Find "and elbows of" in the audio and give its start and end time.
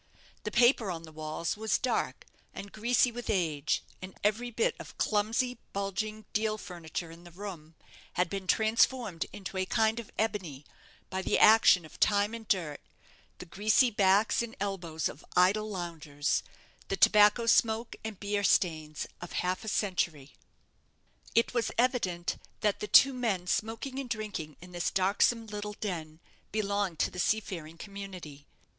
14.41-15.23